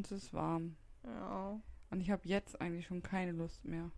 [0.00, 0.76] und es ist warm.
[1.04, 1.60] Ja.
[1.90, 3.90] Und ich habe jetzt eigentlich schon keine Lust mehr.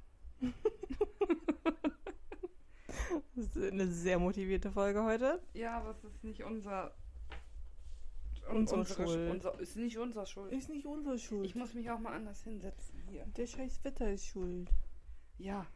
[3.37, 5.41] Das ist eine sehr motivierte Folge heute.
[5.55, 6.93] Ja, aber es ist nicht unser.
[8.51, 9.30] Unsere unsere Schuld.
[9.30, 10.52] Unser, ist nicht unser Schuld.
[10.52, 11.46] Ist nicht unsere Schuld.
[11.46, 13.25] Ich muss mich auch mal anders hinsetzen hier.
[13.37, 14.71] Der scheiß Wetter ist schuld.
[15.39, 15.66] Ja.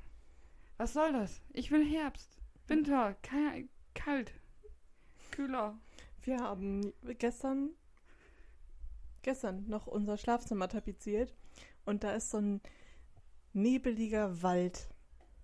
[0.77, 1.41] Was soll das?
[1.53, 2.41] Ich will Herbst.
[2.67, 3.17] Winter.
[3.95, 4.33] Kalt.
[5.31, 5.79] Kühler.
[6.23, 7.71] Wir haben gestern,
[9.27, 11.35] gestern noch unser Schlafzimmer tapeziert
[11.85, 12.61] und da ist so ein
[13.53, 14.89] nebeliger Wald.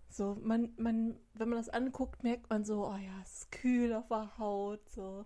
[0.09, 3.93] So, man, man, wenn man das anguckt, merkt man so, oh ja, es ist kühl
[3.93, 5.25] auf der Haut, so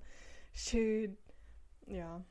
[0.53, 1.17] schön.
[1.87, 2.25] Ja.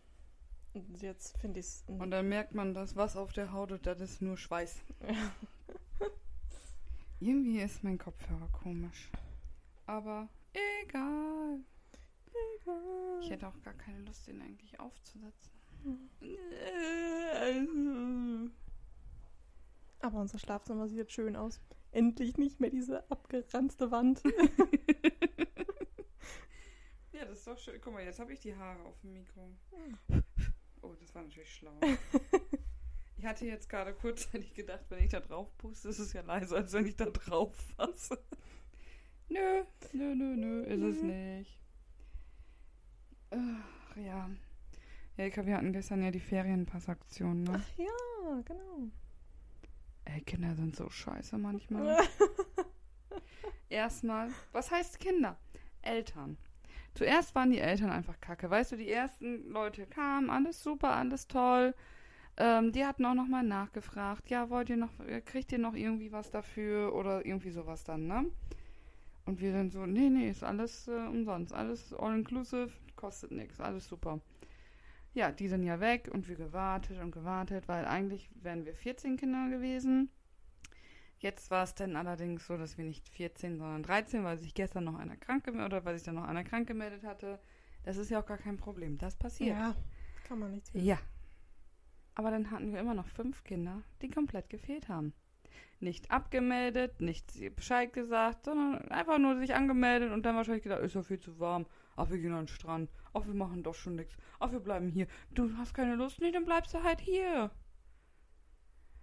[0.74, 1.84] Und jetzt finde ich es.
[1.88, 4.84] Und dann merkt man, dass was auf der Haut ist, das ist nur Schweiß.
[7.20, 9.10] Irgendwie ist mein Kopfhörer komisch.
[9.86, 10.28] Aber
[10.82, 11.60] egal.
[13.22, 15.52] Ich hätte auch gar keine Lust, den eigentlich aufzusetzen.
[20.00, 21.62] Aber unser Schlafzimmer sieht jetzt schön aus.
[21.92, 24.22] Endlich nicht mehr diese abgeranzte Wand.
[27.16, 27.80] Ja, das ist doch schön.
[27.80, 29.50] Guck mal, jetzt habe ich die Haare auf dem Mikro.
[30.82, 31.80] Oh, das war natürlich schlau.
[33.18, 36.58] Ich hatte jetzt gerade kurzzeitig gedacht, wenn ich da drauf puste, ist es ja leiser,
[36.58, 38.22] als wenn ich da drauf fasse.
[39.30, 41.58] Nö, nö, nö, nö, ist es nicht.
[43.32, 44.30] Ach, ja.
[45.18, 47.54] Ja, Eka, wir hatten gestern ja die Ferienpassaktion, ne?
[47.56, 48.90] Ach ja, genau.
[50.04, 51.98] Ey, Kinder sind so scheiße manchmal.
[53.70, 55.38] Erstmal, was heißt Kinder?
[55.82, 56.38] Eltern.
[56.96, 58.50] Zuerst waren die Eltern einfach kacke.
[58.50, 61.74] Weißt du, die ersten Leute kamen, alles super, alles toll.
[62.38, 64.30] Ähm, die hatten auch nochmal nachgefragt.
[64.30, 64.92] Ja, wollt ihr noch,
[65.26, 68.26] kriegt ihr noch irgendwie was dafür oder irgendwie sowas dann, ne?
[69.26, 71.54] Und wir dann so, nee, nee, ist alles äh, umsonst.
[71.54, 74.20] Alles all-inclusive, kostet nichts, alles super.
[75.16, 79.16] Ja, die sind ja weg und wir gewartet und gewartet, weil eigentlich wären wir 14
[79.16, 80.10] Kinder gewesen.
[81.20, 84.84] Jetzt war es dann allerdings so, dass wir nicht 14, sondern 13, weil sich gestern
[84.84, 87.40] noch einer krank gemeldet oder weil sich dann noch einer krank gemeldet hatte.
[87.84, 88.98] Das ist ja auch gar kein Problem.
[88.98, 89.58] Das passiert.
[89.58, 89.74] Ja,
[90.28, 91.00] kann man nichts Ja.
[92.16, 95.14] Aber dann hatten wir immer noch fünf Kinder, die komplett gefehlt haben.
[95.80, 100.96] Nicht abgemeldet, nicht Bescheid gesagt, sondern einfach nur sich angemeldet und dann wahrscheinlich gedacht, ist
[100.96, 101.66] ja viel zu warm.
[101.96, 102.90] Ach, wir gehen an den Strand.
[103.16, 104.16] Ach, wir machen doch schon nichts.
[104.40, 105.08] Ach, wir bleiben hier.
[105.34, 106.20] Du hast keine Lust?
[106.20, 107.50] Nee, dann bleibst du halt hier.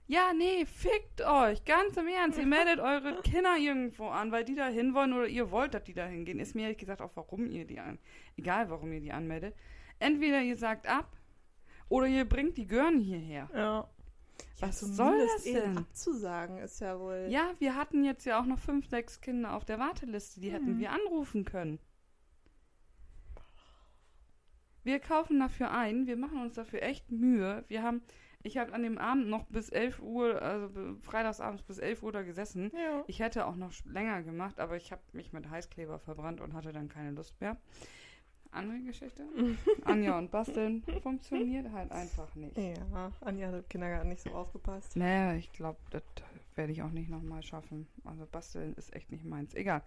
[0.07, 1.65] Ja, nee, fickt euch.
[1.65, 2.39] Ganz im Ernst.
[2.39, 5.85] Ihr meldet eure Kinder irgendwo an, weil die da hin wollen oder ihr wollt, dass
[5.85, 6.39] die da hingehen.
[6.41, 7.99] Ist mir ehrlich gesagt auch, warum ihr die an.
[8.37, 9.55] Egal, warum ihr die anmeldet.
[9.99, 11.17] Entweder ihr sagt ab
[11.89, 13.49] oder ihr bringt die Gören hierher.
[13.55, 13.89] Ja.
[14.61, 15.79] Was ja, soll das denn?
[15.79, 17.29] abzusagen ist ja wohl.
[17.31, 20.41] Ja, wir hatten jetzt ja auch noch fünf, sechs Kinder auf der Warteliste.
[20.41, 20.79] Die hätten Mhm.
[20.81, 21.79] wir anrufen können.
[24.85, 26.07] Wir kaufen dafür ein.
[26.07, 27.65] Wir machen uns dafür echt Mühe.
[27.69, 28.03] Wir haben,
[28.43, 32.13] ich habe an dem Abend noch bis 11 Uhr, also be- freitagsabends bis 11 Uhr
[32.13, 32.71] da gesessen.
[32.75, 33.05] Ja.
[33.07, 36.73] Ich hätte auch noch länger gemacht, aber ich habe mich mit Heißkleber verbrannt und hatte
[36.73, 37.57] dann keine Lust mehr.
[38.51, 39.25] Andere Geschichte?
[39.85, 42.57] Anja und Basteln funktioniert halt einfach nicht.
[42.59, 44.95] Ja, Anja hat im Kindergarten nicht so aufgepasst.
[44.97, 46.03] Naja, ich glaube, das
[46.55, 47.87] werde ich auch nicht nochmal schaffen.
[48.05, 49.55] Also basteln ist echt nicht meins.
[49.55, 49.83] Egal.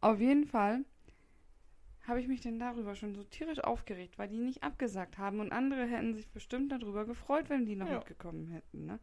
[0.00, 0.84] Auf jeden Fall
[2.08, 5.52] habe ich mich denn darüber schon so tierisch aufgeregt, weil die nicht abgesagt haben und
[5.52, 7.96] andere hätten sich bestimmt darüber gefreut, wenn die noch Ja.
[7.96, 8.86] mitgekommen hätten.
[8.86, 8.98] Ne?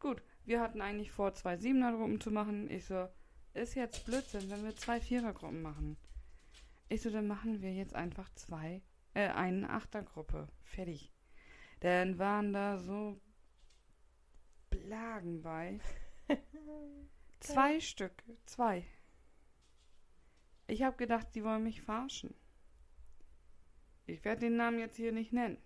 [0.00, 2.68] Gut, wir hatten eigentlich vor, zwei Siebener-Gruppen zu machen.
[2.70, 3.08] Ich so,
[3.54, 5.96] ist jetzt Blödsinn, wenn wir zwei Vierergruppen machen.
[6.88, 8.82] Ich so, dann machen wir jetzt einfach zwei,
[9.14, 10.48] äh, eine Achtergruppe.
[10.64, 11.12] Fertig.
[11.80, 13.20] Dann waren da so
[14.70, 15.78] Blagen bei.
[17.40, 18.12] Zwei Stück.
[18.44, 18.84] Zwei.
[20.70, 22.32] Ich habe gedacht, die wollen mich verarschen.
[24.04, 25.56] Ich werde den Namen jetzt hier nicht nennen.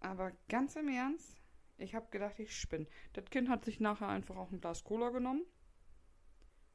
[0.00, 1.40] Aber ganz im Ernst,
[1.78, 2.86] ich habe gedacht, ich spinne.
[3.14, 5.46] Das Kind hat sich nachher einfach auch ein Glas Cola genommen.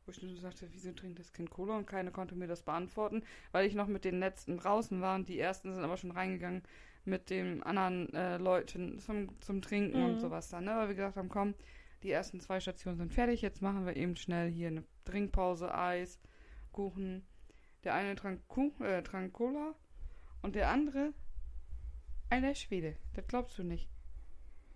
[0.06, 1.78] Wo ich nur so sagte, wieso trinkt das Kind Cola?
[1.78, 5.28] Und keine konnte mir das beantworten, weil ich noch mit den letzten draußen war und
[5.30, 6.64] die ersten sind aber schon reingegangen
[7.06, 10.20] mit den anderen äh, Leuten zum, zum Trinken und Mhm.
[10.20, 10.72] sowas dann, ne?
[10.76, 11.56] Weil wir gesagt haben, komm,
[12.04, 16.20] die ersten zwei Stationen sind fertig, jetzt machen wir eben schnell hier eine Trinkpause, Eis,
[16.72, 17.26] Kuchen.
[17.84, 19.76] Der eine trank, Kuchen, äh, trank Cola
[20.42, 21.14] und der andere,
[22.30, 23.90] alter Schwede, das glaubst du nicht.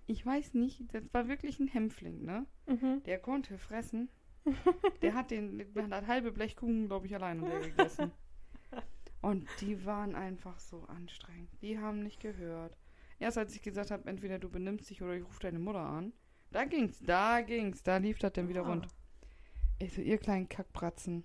[0.07, 2.45] Ich weiß nicht, das war wirklich ein Hämpfling, ne?
[2.67, 3.03] Mhm.
[3.03, 4.09] Der konnte fressen.
[5.03, 8.11] Der hat den, der hat das halbe Blech Kuchen, glaube ich, alleine gegessen.
[9.21, 11.49] Und die waren einfach so anstrengend.
[11.61, 12.75] Die haben nicht gehört.
[13.19, 16.11] Erst als ich gesagt habe, entweder du benimmst dich oder ich rufe deine Mutter an.
[16.51, 18.69] Da ging's, da ging's, da lief das dann wieder Ah.
[18.69, 18.87] rund.
[19.79, 21.23] Ich so, ihr kleinen Kackbratzen.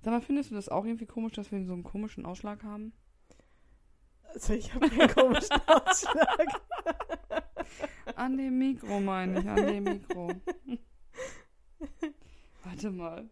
[0.00, 2.92] Sag mal, findest du das auch irgendwie komisch, dass wir so einen komischen Ausschlag haben?
[4.32, 6.48] Also ich habe keinen komischen Ausschlag.
[8.16, 10.32] An dem Mikro meine ich, an dem Mikro.
[12.64, 13.28] Warte mal.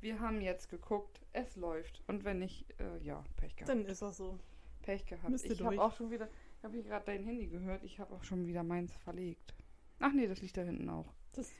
[0.00, 2.02] Wir haben jetzt geguckt, es läuft.
[2.08, 3.68] Und wenn nicht, äh, ja, Pech gehabt.
[3.68, 4.38] Dann ist das so.
[4.82, 5.28] Pech gehabt.
[5.28, 6.28] Müsste ich habe auch schon wieder,
[6.58, 9.54] ich habe hier gerade dein Handy gehört, ich habe auch schon wieder meins verlegt.
[10.00, 11.12] Ach nee, das liegt da hinten auch.
[11.32, 11.52] Das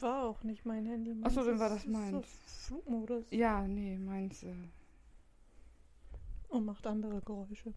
[0.00, 1.14] war auch nicht mein Handy.
[1.22, 2.12] Ach so, Meins dann war das meins.
[2.68, 3.30] So Flugmodus.
[3.30, 4.42] Ja, nee, meins.
[4.44, 4.54] Äh,
[6.48, 7.74] Und macht andere Geräusche.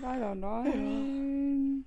[0.00, 1.84] leider nein.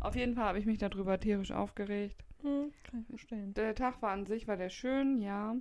[0.00, 2.24] Auf jeden Fall habe ich mich darüber tierisch aufgeregt.
[2.42, 3.54] Hm, kann ich verstehen.
[3.54, 5.56] Der Tag war an sich, war der schön, ja.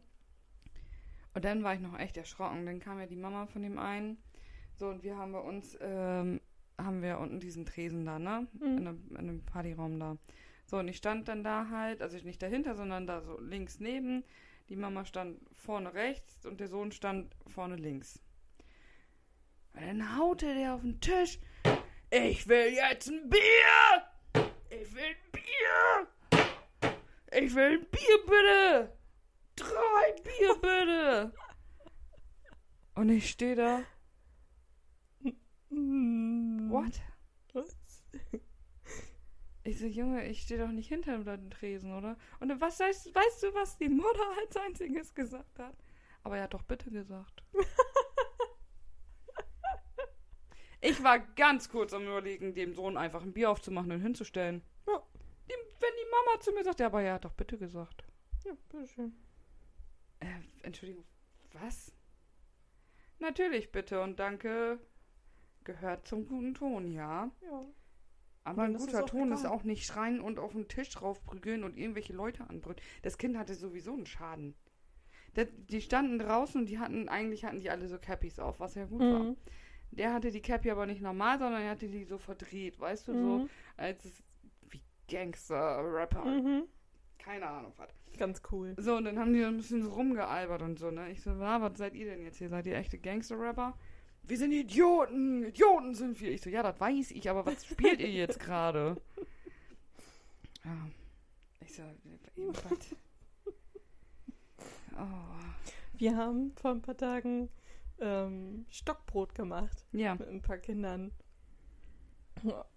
[1.36, 2.66] Und dann war ich noch echt erschrocken.
[2.66, 4.18] Dann kam ja die Mama von dem einen.
[4.75, 6.42] So, und wir haben bei uns, ähm,
[6.78, 8.48] haben wir unten diesen Tresen da, ne?
[8.54, 8.66] Mhm.
[8.66, 10.18] In, einem, in einem Partyraum da.
[10.74, 14.24] So, und ich stand dann da halt, also nicht dahinter, sondern da so links neben.
[14.70, 18.20] Die Mama stand vorne rechts und der Sohn stand vorne links.
[19.75, 21.38] Und dann haute der auf den Tisch.
[22.10, 24.50] Ich will jetzt ein Bier!
[24.72, 26.08] Ich will ein Bier!
[27.40, 28.98] Ich will ein Bier, bitte!
[29.56, 31.34] Drei Bier, bitte!
[32.96, 33.84] Und ich stehe da.
[35.69, 37.00] What?
[39.65, 42.18] Ich so, Junge, ich stehe doch nicht hinter dem Tresen, oder?
[42.39, 45.75] Und dann, was weißt, weißt du, was die Mutter als einziges gesagt hat?
[46.24, 47.44] Aber er hat doch bitte gesagt.
[50.81, 54.62] ich war ganz kurz am überlegen, dem Sohn einfach ein Bier aufzumachen und hinzustellen.
[54.86, 55.01] Ja.
[55.50, 58.04] Die, wenn die Mama zu mir sagt, ja, aber er hat doch bitte gesagt.
[58.44, 59.16] Ja, bitteschön.
[60.19, 61.06] Äh, Entschuldigung,
[61.54, 61.94] was?
[63.19, 64.80] Natürlich bitte und danke
[65.63, 67.31] gehört zum guten Ton, ja.
[67.42, 67.66] Ja.
[68.44, 69.51] Aber ein ist guter auch Ton ist egal.
[69.51, 72.80] auch nicht schreien und auf den Tisch draufprügeln und irgendwelche Leute anbrüllen.
[73.01, 74.54] Das Kind hatte sowieso einen Schaden.
[75.36, 78.75] Der, die standen draußen und die hatten, eigentlich hatten die alle so Cappies auf, was
[78.75, 79.19] ja gut war.
[79.24, 79.38] Mhm.
[79.92, 83.13] Der hatte die Cappy aber nicht normal, sondern er hatte die so verdreht, weißt du,
[83.13, 83.50] so Mhm.
[83.78, 84.24] als
[84.69, 86.25] wie Gangster-Rapper.
[86.25, 86.63] Mhm.
[87.19, 87.90] Keine Ahnung, was.
[88.18, 88.75] Ganz cool.
[88.78, 91.10] So, und dann haben die ein bisschen so rumgealbert und so, ne?
[91.12, 92.50] Ich so, na, was seid ihr denn jetzt hier?
[92.50, 93.78] Seid ihr echte Gangster-Rapper?
[94.25, 95.44] Wir sind Idioten!
[95.46, 96.31] Idioten sind wir!
[96.31, 98.96] Ich so, ja, das weiß ich, aber was spielt ihr jetzt gerade?
[100.64, 100.72] Ja.
[101.66, 101.84] Ich so,
[102.36, 102.64] was?
[104.96, 105.98] Oh.
[105.98, 107.50] Wir haben vor ein paar Tagen
[108.00, 110.14] ähm, Stockbrot gemacht Ja.
[110.16, 111.12] mit ein paar Kindern.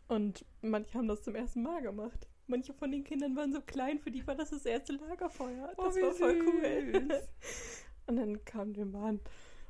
[0.08, 2.26] Und manche haben das zum ersten Mal gemacht.
[2.46, 5.72] Manche von den Kindern waren so klein, für die war das das erste Lagerfeuer.
[5.76, 7.08] Oh, Das wie war voll cool.
[7.08, 7.28] süß.
[8.06, 9.20] Und dann kam der Mann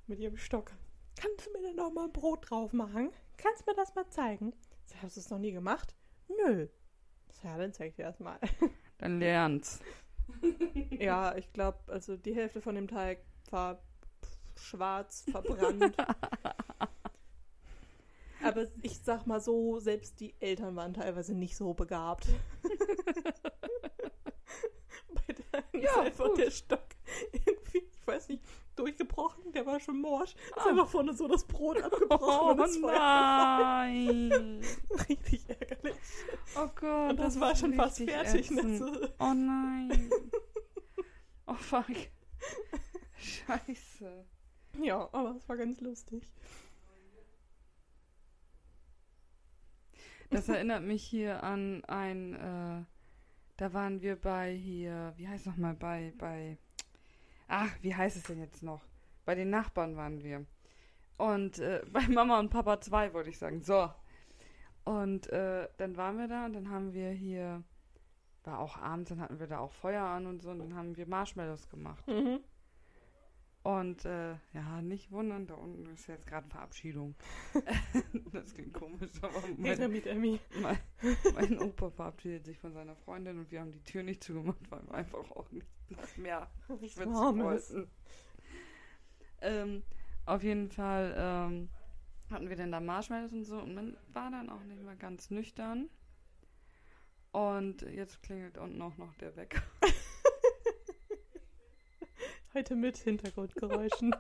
[0.06, 0.72] mit ihrem Stock.
[1.20, 3.10] Kannst du mir denn noch mal Brot drauf machen?
[3.36, 4.54] Kannst du mir das mal zeigen?
[4.86, 5.94] Sag, hast du es noch nie gemacht?
[6.28, 6.68] Nö.
[7.32, 8.38] Sag, Ja, dann zeig ich dir das mal.
[8.98, 9.80] Dann lernt's.
[10.90, 13.18] ja, ich glaube, also die Hälfte von dem Teig
[13.50, 13.82] war
[14.56, 15.94] schwarz, verbrannt.
[18.42, 22.26] Aber ich sag mal so, selbst die Eltern waren teilweise nicht so begabt.
[25.14, 26.38] Bei der Ja, einfach gut.
[26.38, 26.86] der Stock
[27.32, 28.42] irgendwie, ich weiß nicht,
[28.78, 30.34] durchgebrochen, der war schon morsch.
[30.34, 30.70] Ist Ah.
[30.70, 34.60] einfach vorne so das Brot abgebrochen Oh das Feuer nein!
[35.08, 35.96] Richtig ärgerlich.
[36.56, 37.10] Oh Gott.
[37.10, 38.50] Und das, ist war schon fast fertig.
[38.50, 39.12] Ne?
[39.18, 40.10] Oh nein.
[41.46, 41.86] Oh fuck.
[43.18, 44.24] Scheiße.
[44.82, 46.22] Ja, aber es war ganz lustig.
[50.30, 52.84] Das erinnert mich hier an ein, äh,
[53.56, 56.58] da waren wir bei hier, wie heißt nochmal, bei, bei,
[57.48, 58.82] ach, wie heißt es denn jetzt noch?
[59.24, 60.46] Bei den Nachbarn waren wir.
[61.16, 63.62] Und äh, bei Mama und Papa 2, wollte ich sagen.
[63.62, 63.90] So.
[64.84, 67.64] Und äh, dann waren wir da und dann haben wir hier,
[68.44, 70.96] war auch abends, dann hatten wir da auch Feuer an und so und dann haben
[70.96, 72.06] wir Marshmallows gemacht.
[72.06, 72.38] Mhm.
[73.66, 77.16] Und äh, ja, nicht wundern, da unten ist jetzt gerade Verabschiedung.
[78.32, 80.38] das klingt komisch, aber Hey, mein, damit Emmy.
[80.62, 80.78] mein,
[81.34, 84.86] mein Opa verabschiedet sich von seiner Freundin und wir haben die Tür nicht zugemacht, weil
[84.86, 85.66] wir einfach auch nicht
[86.16, 87.90] mehr schwitzen wollten.
[89.40, 89.82] Ähm,
[90.26, 91.68] auf jeden Fall ähm,
[92.30, 95.32] hatten wir dann da Marshmallows und so und man war dann auch nicht mehr ganz
[95.32, 95.90] nüchtern.
[97.32, 99.60] Und jetzt klingelt unten auch noch der Wecker.
[102.56, 104.16] Heute mit Hintergrundgeräuschen.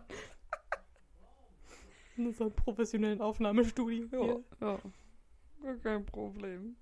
[2.18, 4.08] In unserem professionellen Aufnahmestudio.
[4.10, 4.44] Hier.
[4.60, 4.78] Ja,
[5.64, 5.74] ja.
[5.76, 6.76] Kein Problem.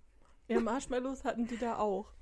[0.49, 2.12] Ja, Marshmallows hatten die da auch.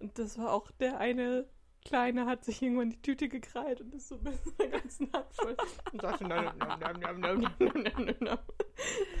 [0.00, 1.48] Und das war auch der eine
[1.86, 5.56] Kleine hat sich irgendwann die Tüte gekrallt und ist so mit seiner ganzen Hand voll.
[5.90, 7.50] Und sagte, nam, nam, nam, nam, nam,
[7.84, 8.38] nam, nam,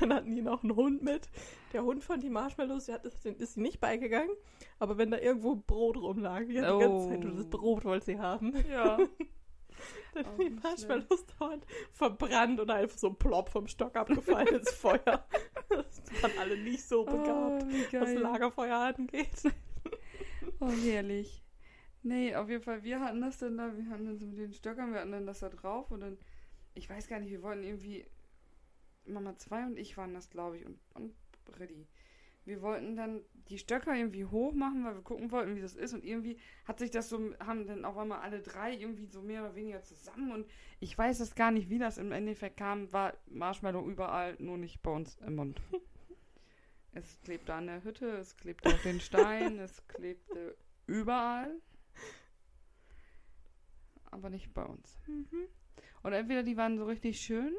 [0.00, 1.30] Dann hatten die noch einen Hund mit.
[1.72, 4.34] Der Hund fand die Marshmallows, die hat, ist sie nicht beigegangen,
[4.78, 6.78] aber wenn da irgendwo Brot rumlag, die hat oh.
[6.78, 7.28] die ganze Zeit oh.
[7.28, 8.52] nur das Brot wollte sie haben.
[8.70, 8.98] Ja.
[10.24, 15.24] Die nicht Marshmallows dauernd verbrannt oder einfach so plopp vom Stock abgefallen ins Feuer.
[15.68, 18.14] Das waren alle nicht so begabt, Oh, wie was.
[18.14, 19.42] Lagerfeuer angeht.
[20.60, 21.44] Oh, herrlich.
[22.02, 24.52] Nee, auf jeden Fall, wir hatten das dann da, wir hatten dann so mit den
[24.52, 26.18] Stöckern, wir hatten dann das da drauf und dann,
[26.74, 28.06] ich weiß gar nicht, wir wollten irgendwie,
[29.04, 31.86] Mama 2 und ich waren das, glaube ich, und, und Freddy.
[32.48, 35.92] Wir wollten dann die Stöcker irgendwie hoch machen, weil wir gucken wollten, wie das ist
[35.92, 39.42] und irgendwie hat sich das so, haben dann auf einmal alle drei irgendwie so mehr
[39.42, 40.46] oder weniger zusammen und
[40.80, 44.82] ich weiß es gar nicht, wie das im Endeffekt kam, war Marshmallow überall, nur nicht
[44.82, 45.60] bei uns im Mund.
[46.92, 51.60] Es klebte an der Hütte, es klebte auf den Stein, es klebte überall.
[54.10, 54.98] Aber nicht bei uns.
[56.02, 57.54] Und entweder die waren so richtig schön,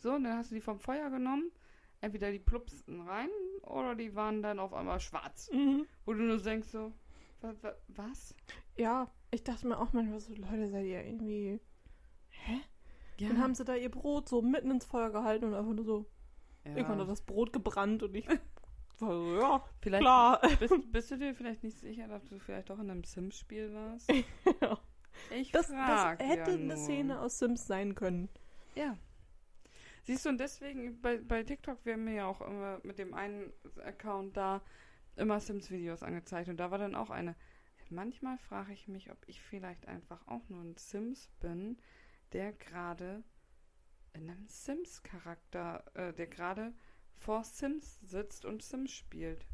[0.00, 1.52] so, und dann hast du die vom Feuer genommen,
[2.00, 3.30] entweder die plupsten rein
[3.62, 5.50] oder die waren dann auf einmal schwarz.
[5.52, 5.86] Mhm.
[6.04, 6.92] Wo du nur denkst so,
[7.40, 8.34] wa, wa, was?
[8.76, 11.60] Ja, ich dachte mir auch manchmal so, Leute, seid ihr irgendwie.
[12.28, 12.60] Hä?
[13.18, 15.84] Ja, Dann haben sie da ihr Brot so mitten ins Feuer gehalten und einfach nur
[15.84, 16.06] so.
[16.64, 17.10] Irgendwann hat ja.
[17.10, 18.38] das Brot gebrannt und ich war
[18.98, 20.40] so, ja, Vielleicht klar.
[20.60, 24.10] bist, bist du dir vielleicht nicht sicher, dass du vielleicht doch in einem Sims-Spiel warst?
[24.60, 24.78] Ja.
[25.30, 26.76] Ich Das, das frag hätte ja eine nur.
[26.76, 28.28] Szene aus Sims sein können.
[28.74, 28.96] Ja.
[30.02, 33.52] Siehst du, und deswegen bei, bei TikTok werden mir ja auch immer mit dem einen
[33.84, 34.62] Account da
[35.16, 36.48] immer Sims-Videos angezeigt.
[36.48, 37.36] Und da war dann auch eine.
[37.90, 41.76] Manchmal frage ich mich, ob ich vielleicht einfach auch nur ein Sims bin,
[42.32, 43.22] der gerade
[44.14, 46.72] in einem Sims-Charakter, äh, der gerade
[47.18, 49.46] vor Sims sitzt und Sims spielt.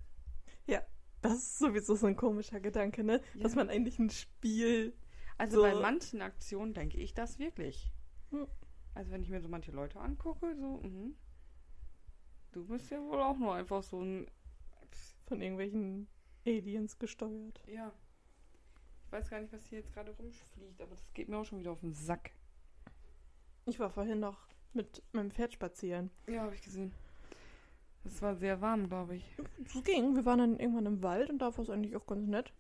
[1.21, 3.21] Das ist sowieso so ein komischer Gedanke, ne?
[3.35, 3.57] Dass Ja.
[3.57, 4.97] man eigentlich ein Spiel.
[5.37, 7.91] Also So- bei manchen Aktionen denke ich das wirklich.
[8.31, 8.47] Hm.
[8.99, 11.15] Also wenn ich mir so manche Leute angucke, so, mhm.
[12.51, 14.27] du bist ja wohl auch nur einfach so ein
[15.25, 16.09] von irgendwelchen
[16.45, 17.63] Aliens gesteuert.
[17.69, 17.93] Ja.
[19.05, 21.61] Ich weiß gar nicht, was hier jetzt gerade rumfliegt, aber das geht mir auch schon
[21.61, 22.33] wieder auf den Sack.
[23.67, 26.11] Ich war vorhin noch mit meinem Pferd spazieren.
[26.27, 26.93] Ja, habe ich gesehen.
[28.03, 29.37] Es war sehr warm, glaube ich.
[29.65, 30.17] Es ging.
[30.17, 32.53] Wir waren dann irgendwann im Wald und da war es eigentlich auch ganz nett.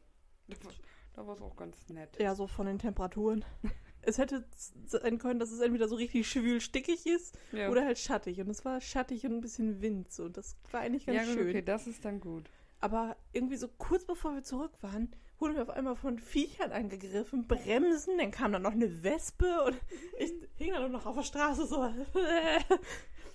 [1.15, 2.17] Da war es auch ganz nett.
[2.21, 3.45] Ja, so von den Temperaturen.
[4.03, 4.45] es hätte
[4.87, 8.41] sein können, dass es entweder so richtig schwül stickig ist Ja, oder halt schattig.
[8.41, 10.13] Und es war schattig und ein bisschen Wind.
[10.13, 10.29] So.
[10.29, 11.49] Das war eigentlich ganz ja gut, schön.
[11.49, 12.51] okay, das ist dann gut.
[12.81, 17.47] Aber irgendwie so kurz bevor wir zurück waren, wurden wir auf einmal von Viechern angegriffen,
[17.47, 19.77] bremsen, dann kam dann noch eine Wespe und
[20.19, 21.81] ich hing dann noch auf der Straße so.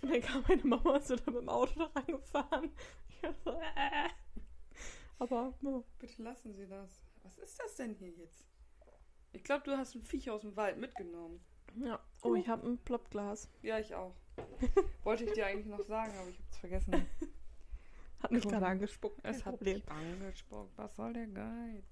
[0.01, 2.71] Und dann kam meine Mama und so da mit dem Auto da reingefahren.
[3.07, 4.09] Ich war so, äh.
[5.17, 5.83] Aber ja.
[5.97, 7.01] Bitte lassen Sie das.
[7.23, 8.45] Was ist das denn hier jetzt?
[9.33, 11.39] Ich glaube, du hast ein Viech aus dem Wald mitgenommen.
[11.75, 11.99] ja.
[12.21, 13.49] Oh, ich habe ein Plopglas.
[13.61, 14.15] Ja, ich auch.
[15.03, 16.93] Wollte ich dir eigentlich noch sagen, aber ich habe es vergessen.
[18.21, 19.19] Hat mich gerade angespuckt.
[19.23, 20.77] Es hat mich angespuckt.
[20.77, 21.83] Was soll der Geiz?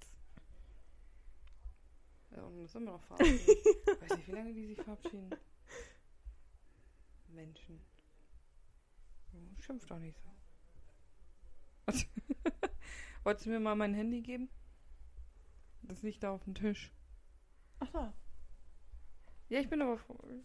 [2.30, 3.38] Ja, und müssen immer noch verabschieden.
[3.46, 5.30] Ich weiß nicht, wie lange die sich verabschieden.
[7.28, 7.80] Menschen.
[9.34, 10.30] Oh, Schimpf doch nicht so.
[13.24, 14.48] Wolltest du mir mal mein Handy geben?
[15.82, 16.90] Das liegt da auf dem Tisch.
[17.82, 18.12] Ach da.
[19.48, 19.98] Ja, ich bin aber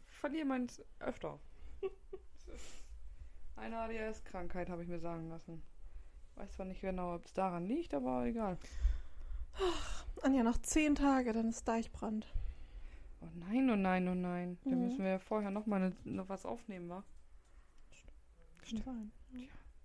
[0.08, 1.40] verliere meins öfter.
[3.56, 5.62] Eine ADHS-Krankheit, habe ich mir sagen lassen.
[6.36, 8.58] Weiß zwar nicht genau, ob es daran liegt, aber egal.
[10.24, 12.28] Anja, noch zehn Tage, dann ist Deichbrand.
[13.22, 14.58] Oh nein, oh nein, oh nein.
[14.64, 14.82] Da Mhm.
[14.82, 17.04] müssen wir ja vorher noch mal ne, noch was aufnehmen, wa?
[18.60, 19.12] Kann sein.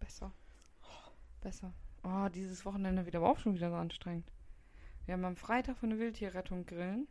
[0.01, 0.33] Besser.
[1.41, 1.73] Besser.
[2.03, 4.31] Oh, dieses Wochenende wird aber auch schon wieder so anstrengend.
[5.05, 7.09] Wir haben am Freitag für eine Wildtierrettung grillen.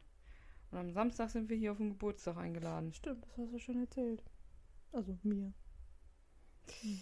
[0.72, 2.94] Und am Samstag sind wir hier auf den Geburtstag eingeladen.
[2.94, 4.24] Stimmt, das hast du schon erzählt.
[4.94, 5.54] Also mir.
[6.82, 7.02] Hm.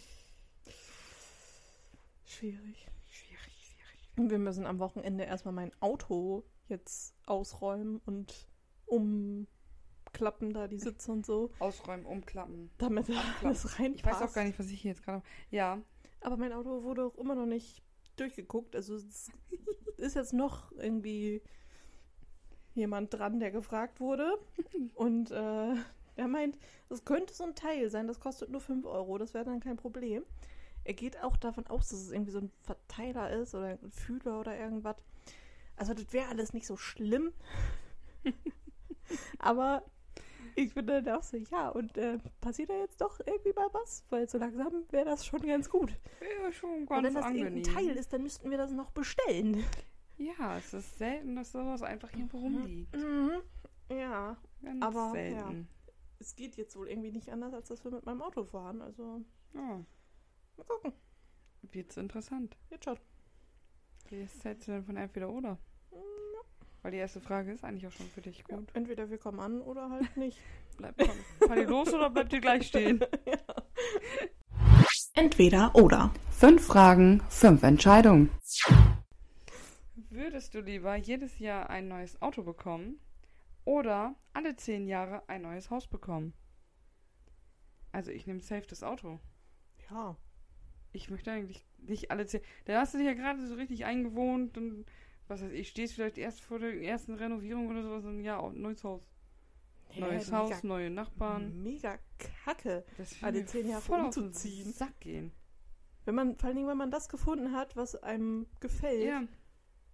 [2.25, 2.87] Schwierig.
[3.07, 4.09] Schwierig, schwierig.
[4.17, 8.47] Und wir müssen am Wochenende erstmal mein Auto jetzt ausräumen und
[8.85, 12.71] umklappen da die Sitze und so, Ausräumen, umklappen.
[12.77, 13.95] damit da alles reinpasst.
[13.99, 15.23] Ich weiß auch gar nicht, was ich hier jetzt gerade.
[15.51, 15.81] Ja,
[16.21, 17.83] Aber mein Auto wurde auch immer noch nicht
[18.15, 18.75] durchgeguckt.
[18.75, 19.31] Also es
[19.97, 21.41] ist jetzt noch irgendwie
[22.79, 24.37] jemand dran, der gefragt wurde.
[24.95, 25.75] Und äh,
[26.15, 26.57] er meint,
[26.89, 29.77] das könnte so ein Teil sein, das kostet nur 5 Euro, das wäre dann kein
[29.77, 30.23] Problem.
[30.83, 34.39] Er geht auch davon aus, dass es irgendwie so ein Verteiler ist oder ein Fühler
[34.39, 34.95] oder irgendwas.
[35.75, 37.31] Also das wäre alles nicht so schlimm.
[39.39, 39.83] Aber
[40.55, 44.03] ich bin dann auch so, ja, und äh, passiert da jetzt doch irgendwie mal was?
[44.09, 45.91] Weil so langsam wäre das schon ganz gut.
[46.21, 47.57] ja schon Und ganz wenn das angenehm.
[47.57, 49.63] irgendein Teil ist, dann müssten wir das noch bestellen.
[50.19, 52.95] Ja, es ist selten, dass sowas einfach hier rumliegt.
[52.95, 53.41] Mhm.
[53.89, 55.67] Ja, Ganz Aber, selten.
[56.19, 58.81] es geht jetzt wohl irgendwie nicht anders, als dass wir mit meinem Auto fahren.
[58.81, 59.21] Also,
[59.53, 59.61] Ja.
[60.57, 60.91] mal gucken.
[61.71, 62.57] Wird's interessant.
[62.69, 62.97] Jetzt schon.
[64.09, 65.57] Wie hältst du denn von entweder oder?
[66.81, 68.69] Weil die erste Frage ist eigentlich auch schon für dich Ja, gut.
[68.73, 70.37] entweder wir kommen an oder halt nicht.
[70.77, 72.99] Bleib, komm, fahr die los oder bleibt die gleich stehen?
[75.13, 76.11] Entweder oder.
[76.31, 78.29] Fünf Fragen, fünf Entscheidungen.
[80.19, 82.99] Würdest du lieber jedes Jahr ein neues Auto bekommen
[83.63, 86.33] oder alle zehn Jahre ein neues Haus bekommen?
[87.93, 89.21] Also ich nehme safe das Auto.
[89.89, 90.17] Ja.
[90.91, 92.41] Ich möchte eigentlich nicht alle zehn.
[92.65, 94.85] Da hast du dich ja gerade so richtig eingewohnt und
[95.29, 98.83] was weiß ich, stehst vielleicht erst vor der ersten Renovierung oder sowas und ja, neues
[98.83, 99.01] Haus.
[99.95, 101.63] Neues Hä, Haus, neue Nachbarn.
[101.63, 101.97] Mega
[102.43, 102.83] kacke.
[102.97, 104.73] Das alle zehn Jahre voll umzuziehen.
[104.73, 105.31] Sack gehen.
[106.03, 109.23] Wenn man, vor allen Dingen, wenn man das gefunden hat, was einem gefällt, Ja,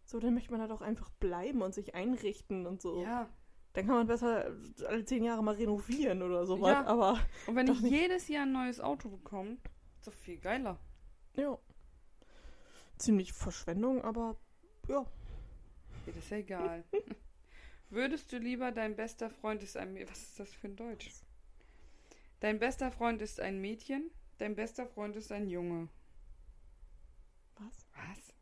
[0.05, 3.01] so, dann möchte man halt auch einfach bleiben und sich einrichten und so.
[3.03, 3.29] ja.
[3.73, 4.55] Dann kann man besser
[4.87, 6.71] alle zehn Jahre mal renovieren oder sowas.
[6.71, 6.85] Ja.
[6.85, 7.91] Aber Und wenn Doch ich nicht.
[7.91, 9.57] jedes Jahr ein neues Auto bekomme,
[9.97, 10.79] ist doch viel geiler.
[11.35, 11.57] ja.
[12.97, 14.37] Ziemlich Verschwendung, aber
[14.87, 15.01] ja.
[15.01, 16.85] Ja, das ist ja egal.
[17.89, 20.09] Würdest du lieber dein bester Freund ist ein Mädchen.
[20.11, 21.09] Was ist das für ein Deutsch?
[22.39, 25.89] Dein bester Freund ist ein Mädchen, dein bester Freund ist ein Junge.
[27.57, 27.85] Was?
[27.95, 28.33] Was?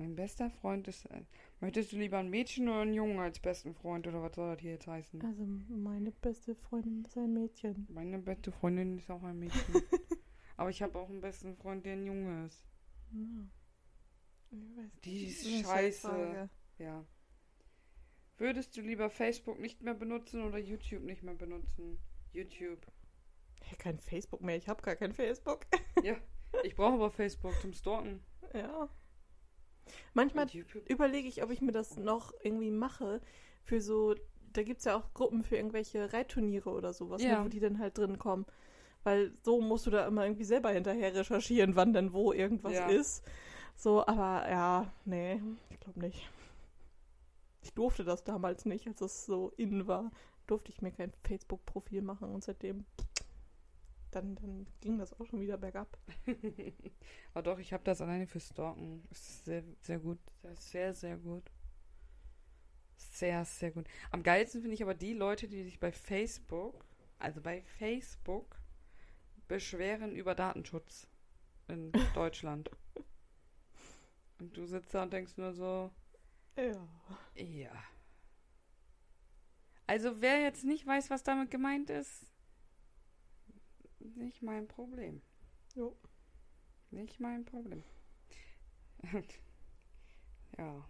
[0.00, 1.26] Mein bester Freund ist ein.
[1.60, 4.62] Möchtest du lieber ein Mädchen oder einen Jungen als besten Freund oder was soll das
[4.62, 5.22] hier jetzt heißen?
[5.22, 7.86] Also meine beste Freundin ist ein Mädchen.
[7.90, 9.74] Meine beste Freundin ist auch ein Mädchen.
[10.56, 12.64] Aber ich habe auch einen besten Freund, der ein Junge ist.
[13.12, 13.46] Ja.
[14.52, 16.48] Weiß Die ist scheiße.
[16.78, 17.04] Ja.
[18.38, 21.98] Würdest du lieber Facebook nicht mehr benutzen oder YouTube nicht mehr benutzen?
[22.32, 22.86] YouTube.
[23.60, 24.56] Hey, kein Facebook mehr.
[24.56, 25.66] Ich habe gar kein Facebook.
[26.02, 26.16] Ja,
[26.64, 28.24] ich brauche aber Facebook zum Stalken.
[28.54, 28.88] ja.
[30.14, 30.46] Manchmal
[30.88, 33.20] überlege ich, ob ich mir das noch irgendwie mache
[33.62, 34.14] für so,
[34.52, 37.38] da gibt es ja auch Gruppen für irgendwelche Reitturniere oder sowas, Ja.
[37.38, 38.46] ne, wo die dann halt drin kommen.
[39.02, 42.88] Weil so musst du da immer irgendwie selber hinterher recherchieren, wann denn wo irgendwas Ja.
[42.88, 43.24] ist.
[43.76, 46.28] So, aber ja, nee, ich glaube nicht.
[47.62, 50.10] Ich durfte das damals nicht, als es so innen war.
[50.46, 52.84] Durfte ich mir kein Facebook-Profil machen und seitdem
[54.10, 55.98] dann, dann ging das auch schon wieder bergab.
[57.34, 59.06] Aber doch, ich habe das alleine für Stalken.
[59.10, 60.18] Ist sehr, sehr gut.
[60.54, 61.50] Sehr, sehr gut.
[62.96, 63.86] Sehr, sehr gut.
[64.10, 66.84] Am geilsten finde ich aber die Leute, die sich bei Facebook,
[67.18, 68.56] also bei Facebook,
[69.48, 71.08] beschweren über Datenschutz
[71.68, 72.70] in Deutschland.
[74.38, 75.90] Und du sitzt da und denkst nur so,
[76.56, 76.88] Ja.
[77.34, 77.84] ja.
[79.86, 82.29] Also wer jetzt nicht weiß, was damit gemeint ist,
[84.16, 85.22] nicht mein Problem.
[85.74, 85.96] Jo.
[86.90, 87.84] Nicht mein Problem.
[90.58, 90.84] ja.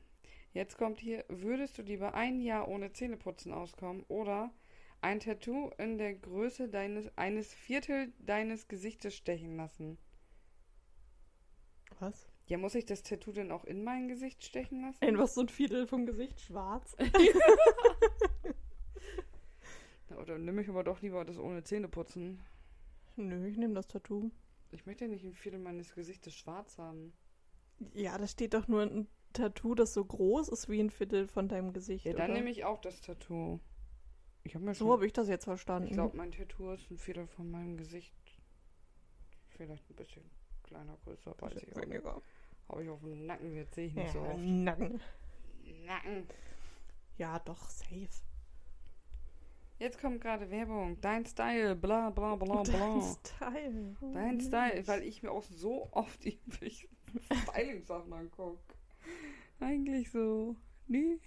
[0.53, 4.53] Jetzt kommt hier, würdest du lieber ein Jahr ohne Zähneputzen auskommen oder
[5.01, 9.99] ein Tattoo in der Größe deines eines Viertel deines Gesichtes stechen lassen?
[12.01, 12.29] Was?
[12.47, 15.05] Ja, muss ich das Tattoo denn auch in mein Gesicht stechen lassen?
[15.05, 16.97] Einfach so ein Viertel vom Gesicht schwarz.
[20.21, 22.41] Oder nehme ich aber doch lieber das ohne Zähneputzen.
[23.17, 24.31] Nö, ich nehme das Tattoo.
[24.73, 27.13] Ich möchte nicht ein Viertel meines Gesichtes schwarz haben.
[27.95, 31.49] Ja, da steht doch nur ein Tattoo, das so groß ist wie ein Viertel von
[31.49, 32.05] deinem Gesicht.
[32.05, 32.35] Ja, dann oder?
[32.35, 33.61] nehme ich auch das Tattoo.
[34.43, 35.89] Ich habe mir So schon habe ich das jetzt verstanden.
[35.89, 38.15] Ich glaube, mein Tattoo ist ein Viertel von meinem Gesicht.
[39.49, 40.23] Vielleicht ein bisschen
[40.63, 42.05] kleiner, größer, weiß ich auch nicht.
[42.69, 44.39] Habe ich auf dem Nacken, jetzt sehe ich nicht Ja, so oft.
[44.39, 45.01] Nacken.
[45.85, 46.27] Nacken.
[47.19, 48.09] Ja, doch, safe.
[49.81, 51.01] Jetzt kommt gerade Werbung.
[51.01, 53.01] Dein Style, bla bla bla Dein bla.
[53.25, 53.97] Style.
[54.03, 56.39] Oh, Dein Style, weil ich mir auch so oft die
[57.49, 58.59] Styling-Sachen angucke.
[59.59, 60.55] Eigentlich so.
[60.87, 61.19] Nee.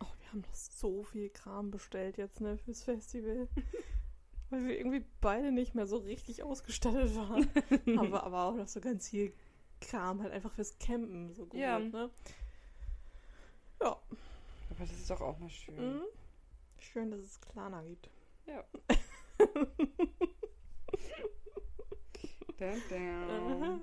[0.00, 3.48] Oh, wir haben noch so viel Kram bestellt jetzt, ne, fürs Festival.
[4.50, 7.48] weil wir irgendwie beide nicht mehr so richtig ausgestattet waren.
[7.98, 9.32] haben wir aber auch noch so ganz viel
[9.80, 11.78] Kram halt einfach fürs Campen so gut, Ja.
[11.78, 12.10] ne?
[13.80, 13.92] Ja.
[14.68, 15.94] Aber das ist doch auch mal schön.
[15.94, 16.02] Mhm.
[16.92, 18.10] Schön, dass es Klana gibt.
[18.46, 18.64] Ja.
[22.58, 23.82] Dun, dun.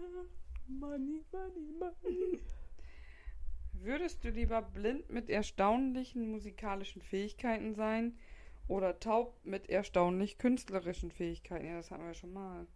[0.67, 2.39] money, money, money.
[3.73, 8.15] Würdest du lieber blind mit erstaunlichen musikalischen Fähigkeiten sein
[8.67, 11.65] oder taub mit erstaunlich künstlerischen Fähigkeiten?
[11.65, 12.67] Ja, das hatten wir schon mal.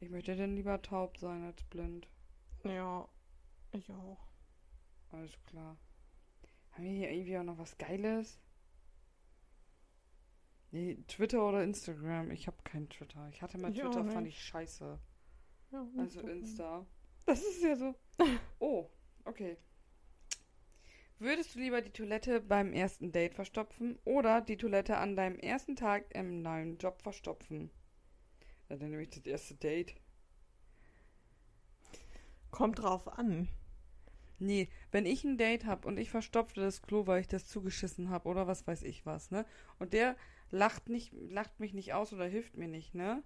[0.00, 2.08] Ich möchte denn lieber taub sein als blind.
[2.64, 3.06] Ja,
[3.72, 4.26] ich auch.
[5.12, 5.76] Alles klar.
[6.72, 8.40] Haben wir hier irgendwie auch noch was Geiles?
[10.76, 12.30] Nee, Twitter oder Instagram?
[12.32, 13.26] Ich habe kein Twitter.
[13.30, 14.98] Ich hatte mal Ich Twitter, fand ich scheiße.
[15.72, 16.20] Ja, Also.
[16.20, 16.86] Insta.
[17.24, 17.94] Das ist ja so.
[18.58, 18.90] Oh,
[19.24, 19.56] okay.
[21.18, 25.76] Würdest du lieber die Toilette beim ersten Date verstopfen oder die Toilette an deinem ersten
[25.76, 27.70] Tag im neuen Job verstopfen?
[28.68, 29.94] Ja, dann nehme ich das erste Date.
[32.50, 33.48] Kommt drauf an.
[34.38, 38.10] Nee, wenn ich ein Date hab und ich verstopfte das Klo, weil ich das zugeschissen
[38.10, 39.46] hab oder was weiß ich was, ne?
[39.78, 40.16] Und der
[40.50, 43.22] lacht nicht, lacht mich nicht aus oder hilft mir nicht, ne?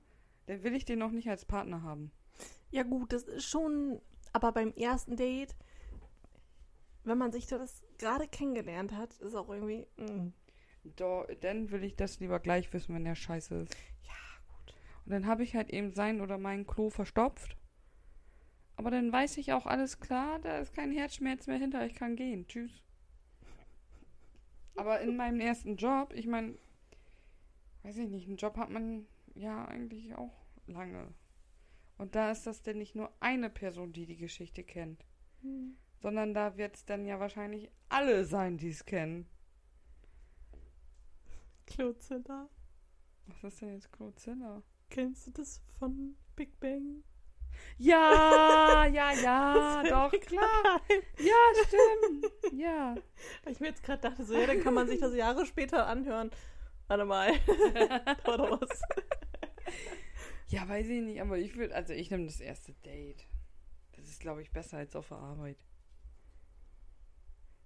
[0.46, 2.11] Dann will ich den noch nicht als Partner haben.
[2.70, 4.00] Ja gut, das ist schon,
[4.33, 5.54] aber beim ersten Date,
[7.04, 10.33] wenn man sich das gerade kennengelernt hat, ist auch irgendwie, mm.
[10.96, 13.76] Do, dann will ich das lieber gleich wissen, wenn der scheiße ist.
[14.02, 14.14] ja
[14.48, 14.74] gut.
[15.04, 17.56] Und dann habe ich halt eben sein oder mein Klo verstopft.
[18.76, 22.16] Aber dann weiß ich auch alles klar, da ist kein Herzschmerz mehr hinter, ich kann
[22.16, 22.46] gehen.
[22.48, 22.83] Tschüss.
[24.74, 26.56] Aber in meinem ersten Job, ich meine,
[27.83, 30.35] weiß ich nicht, einen Job hat man ja eigentlich auch
[30.66, 31.14] lange.
[31.99, 35.05] Und da ist das denn nicht nur eine Person, die die Geschichte kennt,
[35.43, 35.77] Hm.
[36.01, 39.27] sondern da wird es dann ja wahrscheinlich alle sein, die es kennen.
[41.66, 42.49] Klozilla.
[43.27, 44.62] Was ist denn jetzt Clozilla?
[44.88, 47.05] Kennst du das von Big Bang?
[47.79, 50.81] Ja, ja, ja, doch, klar.
[50.88, 51.03] ein.
[51.25, 52.33] Ja, stimmt.
[52.61, 52.95] Ja.
[53.51, 56.31] Ich mir jetzt gerade dachte, so, ja, dann kann man sich das Jahre später anhören.
[56.90, 57.33] Warte mal.
[57.74, 58.83] da war doch was.
[60.48, 63.26] Ja, weiß ich nicht, aber ich würde, also ich nehme das erste Date.
[63.92, 65.64] Das ist, glaube ich, besser als auf der Arbeit.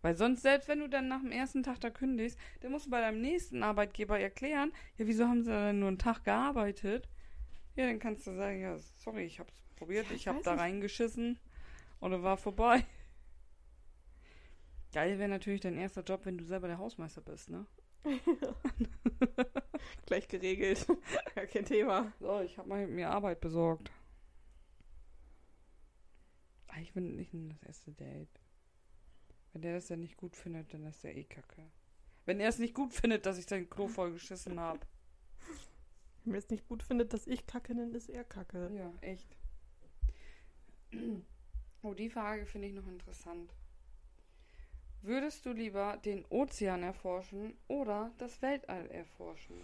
[0.03, 2.91] Weil sonst, selbst wenn du dann nach dem ersten Tag da kündigst, dann musst du
[2.91, 7.09] bei deinem nächsten Arbeitgeber erklären, ja, wieso haben sie denn nur einen Tag gearbeitet?
[7.77, 10.53] Ja, dann kannst du sagen, ja, sorry, ich hab's probiert, Ja, ich ich hab da
[10.53, 10.61] nicht.
[10.61, 11.39] reingeschissen
[12.01, 12.85] und es war vorbei.
[14.93, 17.67] Geil wäre natürlich dein erster Job, wenn du selber der Hausmeister bist, ne?
[20.07, 20.87] Gleich geregelt.
[21.35, 22.13] Gar kein Thema.
[22.21, 23.91] So, ich habe mal mir Arbeit besorgt.
[26.69, 28.41] Ah, Ich bin nicht in das erste Date.
[29.53, 31.63] Wenn der das dann nicht gut findet, dann ist der eh kacke.
[32.27, 34.81] Wenn er es nicht gut findet, dass ich sein Klo voll geschissen habe.
[36.25, 38.71] Wenn mir es nicht gut findet, dass ich kacke, dann ist er kacke.
[38.75, 39.37] Ja, echt.
[41.83, 43.53] Oh, die Frage finde ich noch interessant.
[45.07, 49.57] Würdest du lieber den Ozean erforschen oder das Weltall erforschen?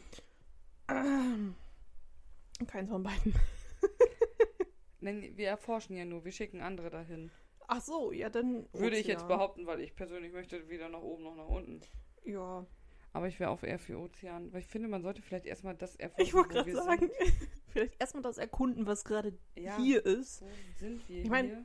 [2.66, 3.34] Keins von beiden.
[5.00, 7.30] Nein, wir erforschen ja nur, wir schicken andere dahin.
[7.68, 8.66] Ach so, ja, dann.
[8.74, 11.80] Würde ich jetzt behaupten, weil ich persönlich möchte weder nach oben noch nach unten.
[12.24, 12.66] Ja.
[13.14, 15.96] Aber ich wäre auch eher für Ozean, weil ich finde, man sollte vielleicht erstmal das
[15.96, 17.10] erforschen, Ich wollte wo gerade sagen,
[17.68, 19.38] vielleicht erstmal das erkunden, was gerade.
[19.56, 20.42] Ja, hier ist.
[20.42, 21.64] wo sind wir Ich mein, hier?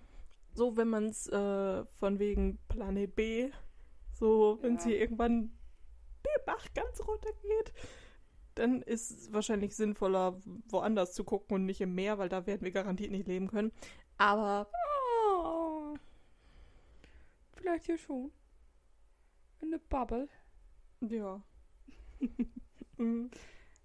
[0.54, 3.52] So, wenn man es äh, von wegen Planet B,
[4.16, 4.90] so, wenn es Ja.
[4.92, 5.52] hier irgendwann
[6.26, 7.74] der Bach ganz runter geht,
[8.56, 12.62] dann ist es wahrscheinlich sinnvoller, woanders zu gucken und nicht im Meer, weil da werden
[12.64, 13.72] wir garantiert nicht leben können.
[14.18, 14.68] Aber
[15.28, 15.96] Oh.
[17.58, 18.32] Vielleicht hier schon.
[19.62, 20.28] In eine Bubble.
[21.02, 21.42] ja.
[22.98, 23.30] Mhm.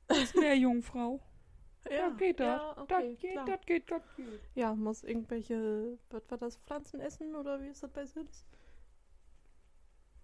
[0.07, 1.21] Als Meerjungfrau.
[1.90, 2.61] ja, das geht das.
[2.61, 3.45] ja, okay, das geht, klar.
[3.47, 4.40] das geht, das geht.
[4.55, 8.47] Ja, muss irgendwelche, was war das, Pflanzen essen oder wie ist das bei Sims?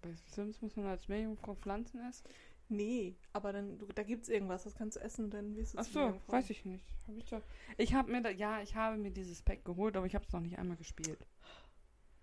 [0.01, 2.23] Bei Sims muss man als Meerjungfrau Pflanzen essen?
[2.69, 5.79] Nee, aber dann, du, da gibt's irgendwas, das kannst du essen und dann wirst du
[5.79, 6.85] Ach so, weiß ich nicht.
[7.07, 7.33] Hab ich.
[7.77, 10.33] Ich habe mir da, ja, ich habe mir dieses Pack geholt, aber ich habe es
[10.33, 11.25] noch nicht einmal gespielt.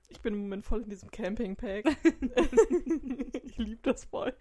[0.09, 1.87] Ich bin im Moment voll in diesem Camping-Pack.
[3.43, 4.35] ich liebe das voll.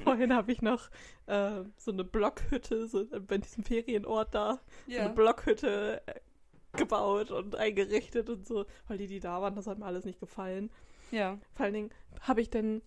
[0.00, 0.90] Vorhin habe ich noch
[1.26, 6.20] äh, so eine Blockhütte, so bei diesem Ferienort da, so eine Blockhütte äh,
[6.76, 8.66] gebaut und eingerichtet und so.
[8.88, 10.70] Weil die, die da waren, das hat mir alles nicht gefallen.
[11.10, 11.38] Ja.
[11.54, 12.82] Vor allen Dingen habe ich dann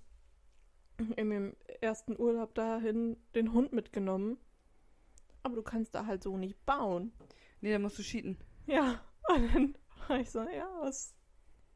[1.15, 4.37] in dem ersten Urlaub dahin den Hund mitgenommen.
[5.41, 7.11] Aber du kannst da halt so nicht bauen.
[7.61, 8.37] Nee, da musst du cheaten.
[8.65, 11.15] Ja, und dann war ich so, ja, was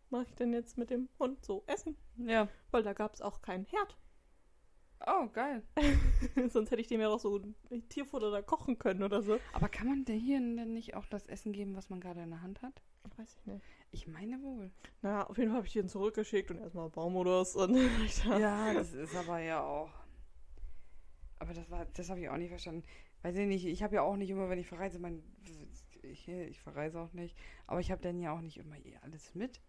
[0.09, 1.63] mache ich denn jetzt mit dem Hund so?
[1.67, 1.97] Essen?
[2.17, 2.47] Ja.
[2.71, 3.97] Weil da gab es auch keinen Herd.
[5.05, 5.63] Oh, geil.
[6.49, 7.39] Sonst hätte ich dem ja auch so
[7.89, 9.39] Tierfutter da kochen können oder so.
[9.53, 12.31] Aber kann man denn hier denn nicht auch das Essen geben, was man gerade in
[12.31, 12.81] der Hand hat?
[13.17, 13.63] Weiß ich nicht.
[13.91, 14.71] Ich meine wohl.
[15.01, 17.75] Naja, auf jeden Fall habe ich den zurückgeschickt und erstmal Baumodus und
[18.25, 18.73] ja.
[18.73, 19.91] Das ist aber ja auch.
[21.39, 22.83] Aber das war, das habe ich auch nicht verstanden.
[23.21, 25.23] Weiß ich nicht, ich habe ja auch nicht immer, wenn ich verreise, mein,
[26.01, 29.33] ich, ich verreise auch nicht, aber ich habe dann ja auch nicht immer eh alles
[29.35, 29.61] mit.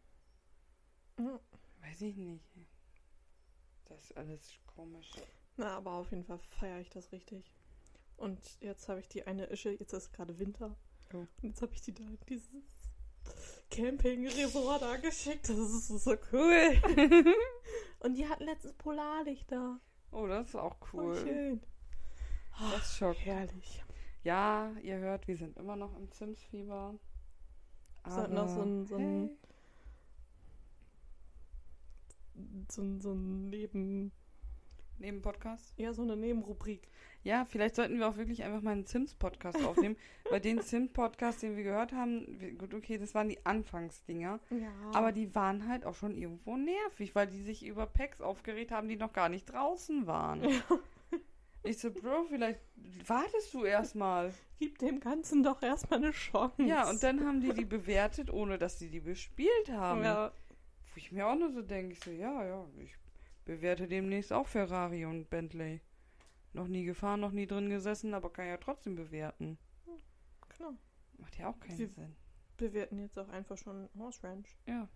[1.19, 1.41] Ja.
[1.81, 2.45] Weiß ich nicht.
[3.87, 5.11] Das ist alles komisch.
[5.57, 7.53] Na, aber auf jeden Fall feiere ich das richtig.
[8.17, 10.77] Und jetzt habe ich die eine Ische, jetzt ist gerade Winter.
[11.15, 11.19] Oh.
[11.19, 12.51] Und jetzt habe ich die da dieses
[13.71, 15.49] Camping-Resort da geschickt.
[15.49, 16.83] Das ist so cool.
[18.01, 19.79] und die hatten letztens Polarlichter.
[20.11, 21.17] Oh, das ist auch Voll cool.
[21.17, 21.61] schön.
[22.73, 23.21] Das schockt.
[23.25, 23.85] Herrlich.
[24.25, 26.95] Ja, ihr hört, wir sind immer noch im Sims-Fieber.
[28.05, 29.37] Es hat noch so ein- so ein- hey.
[32.71, 34.13] So, ein- so ein Neben
[34.99, 35.73] Neben Podcast?
[35.77, 36.89] Ja, so eine Nebenrubrik.
[37.23, 39.97] Ja, vielleicht sollten wir auch wirklich einfach mal einen Sims-Podcast aufnehmen.
[40.31, 44.41] Bei den Sims-Podcasts, den wir gehört haben, gut, okay, das waren die Anfangsdinger.
[44.51, 44.73] Ja.
[44.93, 48.89] Aber die waren halt auch schon irgendwo nervig, weil die sich über Packs aufgeregt haben,
[48.89, 50.43] die noch gar nicht draußen waren.
[51.65, 52.61] Ich so, Bro, vielleicht
[53.07, 54.33] wartest du erstmal.
[54.59, 56.63] Gib dem Ganzen doch erstmal eine Chance.
[56.63, 60.03] Ja, und dann haben die die bewertet, ohne dass die die bespielt haben.
[60.03, 62.97] Ja, Wo ich mir auch nur so denke, ich so, ja, ja, ich
[63.49, 65.81] bewerte demnächst auch Ferrari und Bentley.
[66.53, 69.59] Noch nie gefahren, noch nie drin gesessen, aber kann ja trotzdem bewerten.
[70.51, 70.75] klar.
[71.17, 72.15] Macht ja auch keinen Sie- Sinn.
[72.59, 74.49] Bewerten jetzt auch einfach schon Horse Ranch.
[74.67, 74.89] Ja.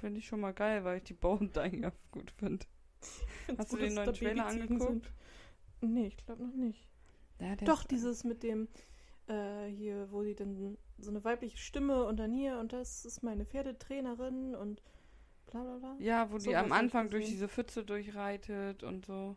[0.00, 2.64] Finde ich schon mal geil, weil ich die Bauern eigentlich gut finde.
[3.58, 4.82] Hast du den neuen Trailer angeguckt?
[4.82, 5.12] sind.
[5.82, 6.88] Nee, ich glaube noch nicht.
[7.40, 8.68] Ja, Doch, dieses mit dem,
[9.26, 13.22] äh, hier, wo die dann so eine weibliche Stimme und dann hier und das ist
[13.22, 14.82] meine Pferdetrainerin und
[15.52, 15.96] bla bla bla.
[15.98, 19.36] Ja, wo die Sowas am Anfang durch diese Pfütze durchreitet und so.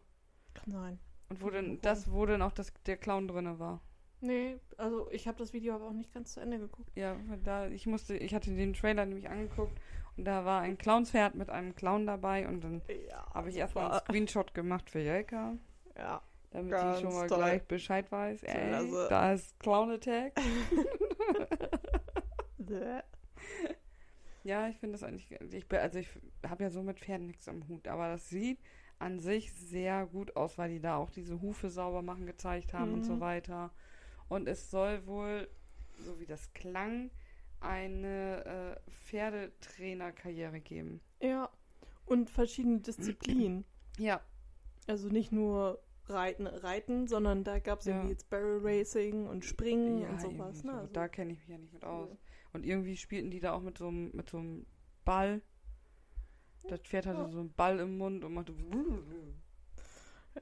[0.54, 1.00] Kann sein.
[1.30, 3.82] Und wo dann, das, wo dann auch das, der Clown drinne war.
[4.22, 6.90] Nee, also ich habe das Video aber auch nicht ganz zu Ende geguckt.
[6.96, 9.78] Ja, da, ich musste, ich hatte den Trailer nämlich angeguckt
[10.18, 13.92] und da war ein Clownspferd mit einem Clown dabei und dann Ja, habe ich erstmal
[13.92, 15.58] einen Screenshot gemacht für Jelka,
[15.98, 16.22] Ja.
[16.52, 17.38] damit sie schon mal toll.
[17.40, 18.44] gleich Bescheid weiß.
[18.44, 20.34] Ey, da ist Clown Attack.
[24.46, 26.08] Ja, ich finde das eigentlich, ich, also ich
[26.48, 28.60] habe ja so mit Pferden nichts am Hut, aber das sieht
[29.00, 32.94] an sich sehr gut aus, weil die da auch diese Hufe sauber machen gezeigt haben
[32.94, 33.20] und so Mhm.
[33.22, 33.72] weiter.
[34.30, 35.50] Und es soll wohl,
[35.98, 37.10] so wie das klang,
[37.60, 41.02] eine äh, Pferdetrainerkarriere geben.
[41.20, 41.50] Ja.
[42.06, 43.66] Und verschiedene Disziplinen.
[43.98, 44.20] Ja,
[44.88, 47.94] Also nicht nur Reiten, Reiten, sondern da gab es Ja.
[47.94, 50.64] irgendwie jetzt Barrel Racing und Springen ja und sowas.
[50.66, 50.72] Ne?
[50.74, 50.78] so.
[50.80, 52.10] Also, da kenne ich mich ja nicht mit aus.
[52.10, 52.18] Ja.
[52.56, 54.66] Und irgendwie spielten die da auch mit so einem mit so einem
[55.04, 55.42] Ball.
[56.68, 57.30] Das Pferd hatte Ja.
[57.30, 58.54] so einen Ball im Mund und machte.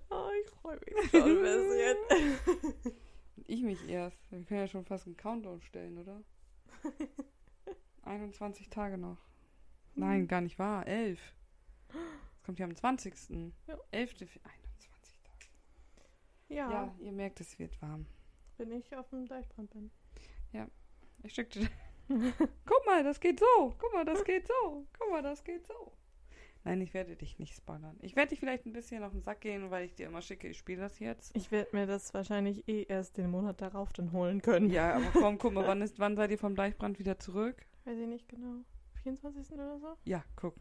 [0.09, 2.93] Ja, ich freue mich schon ein bisschen.
[3.47, 4.17] Ich mich erst.
[4.31, 6.21] Wir können ja schon fast einen Countdown stellen, oder?
[8.03, 9.17] 21 Tage noch.
[9.95, 10.85] Nein, gar nicht wahr.
[10.87, 11.19] 11.
[11.89, 13.13] Das kommt ja am 20.
[13.67, 13.77] Ja.
[13.91, 14.11] 11.
[14.21, 15.47] 21 Tage.
[16.49, 16.95] ja, Ja.
[16.99, 18.05] ihr merkt, es wird warm.
[18.57, 19.89] wenn ich auf dem Deichbrand bin.
[21.23, 21.67] Ich schickte.
[22.65, 23.73] Guck mal, das geht so.
[23.77, 24.85] Guck mal, das geht so.
[24.97, 25.91] Guck mal, das geht so.
[26.65, 27.97] Nein, ich werde dich nicht spoilern.
[28.01, 30.47] Ich werde dich vielleicht ein bisschen auf den Sack gehen, weil ich dir immer schicke,
[30.47, 31.35] ich spiele das jetzt.
[31.35, 34.69] Ich werde mir das wahrscheinlich eh erst den Monat darauf dann holen können.
[34.69, 37.65] Ja, aber komm, guck mal, wann, ist, wann seid ihr vom Deichbrand wieder zurück?
[37.83, 38.63] Weiß ich nicht genau.
[39.03, 39.51] 24.
[39.51, 39.97] oder so?
[40.05, 40.55] Ja, guck.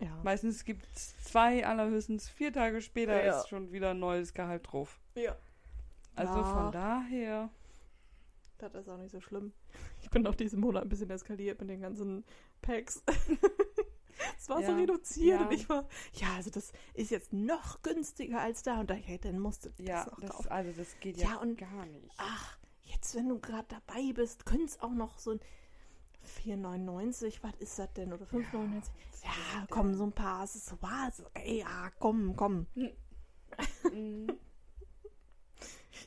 [0.00, 0.20] Ja.
[0.22, 3.38] Meistens gibt es zwei, allerhöchstens vier Tage später Ja.
[3.40, 5.00] ist schon wieder ein neues Gehalt drauf.
[5.14, 5.34] ja.
[6.14, 6.44] Also Ja.
[6.44, 7.48] von daher.
[8.70, 9.52] Das ist auch nicht so schlimm.
[10.02, 12.24] Ich bin auch diesen Monat ein bisschen eskaliert mit den ganzen
[12.60, 13.02] Packs.
[14.38, 15.46] Es war so Ja, reduziert ja.
[15.46, 19.16] und ich war, ja, also das ist jetzt noch günstiger als da und da, ja,
[19.18, 20.48] dann musst du das Ja, noch das, kaufen.
[20.48, 22.14] also das geht ja, Ja, und- gar nicht.
[22.18, 25.40] Ach, jetzt, wenn du gerade dabei bist, könnte es auch noch so ein
[26.44, 28.12] 4,99, was ist das denn?
[28.12, 28.90] Oder 5,99?
[29.24, 31.22] Ja, komm, so ein paar Accessoires.
[31.34, 32.66] Ey, ja, komm, komm.
[33.92, 34.26] Mhm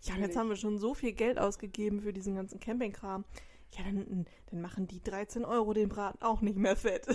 [0.04, 3.26] ja, jetzt haben wir schon so viel Geld ausgegeben für diesen ganzen Campingkram.
[3.72, 7.08] Ja, dann, dann machen die 13 Euro den Braten auch nicht mehr fett.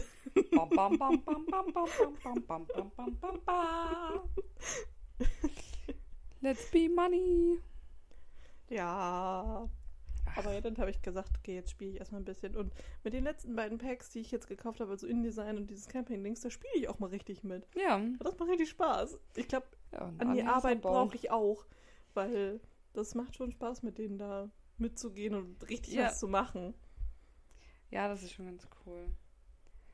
[6.41, 7.61] Let's be money.
[8.69, 9.69] Ja.
[10.37, 12.57] Aber ja, dann habe ich gesagt, okay, jetzt spiele ich erstmal ein bisschen.
[12.57, 15.89] Und mit den letzten beiden Packs, die ich jetzt gekauft habe, also InDesign und dieses
[15.89, 17.67] Camping-Dings, da spiele ich auch mal richtig mit.
[17.75, 18.01] Ja.
[18.21, 19.19] Das macht richtig Spaß.
[19.35, 21.67] Ich glaube, ja, an die Arbeit brauche ich auch,
[22.15, 22.61] weil
[22.93, 26.07] das macht schon Spaß, mit denen da mitzugehen und richtig Ja.
[26.07, 26.75] was zu machen.
[27.91, 29.07] Ja, das ist schon ganz cool.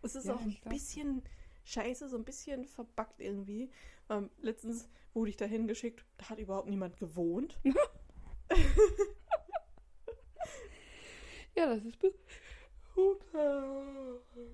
[0.02, 1.22] Es ist Ja, auch ein bisschen
[1.64, 3.70] scheiße, so ein bisschen verbuggt irgendwie.
[4.08, 7.58] Ähm, letztens wurde ich da hingeschickt, da hat überhaupt niemand gewohnt.
[11.56, 12.12] Ja, das ist be
[12.94, 13.18] gut.